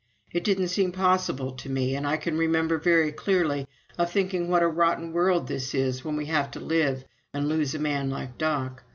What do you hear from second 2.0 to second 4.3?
I can remember very clearly of